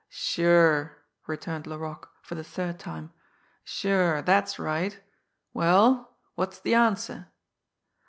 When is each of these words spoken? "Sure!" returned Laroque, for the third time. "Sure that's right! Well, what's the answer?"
"Sure!" 0.09 0.97
returned 1.27 1.67
Laroque, 1.67 2.09
for 2.23 2.33
the 2.33 2.43
third 2.43 2.79
time. 2.79 3.13
"Sure 3.63 4.23
that's 4.23 4.57
right! 4.57 4.99
Well, 5.53 6.17
what's 6.33 6.59
the 6.59 6.73
answer?" 6.73 7.27